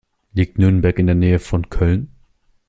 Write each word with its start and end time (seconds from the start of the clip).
Liegt 0.33 0.57
Nürnberg 0.57 0.97
in 0.97 1.05
der 1.05 1.13
Nähe 1.13 1.37
von 1.37 1.69
Köln? 1.69 2.09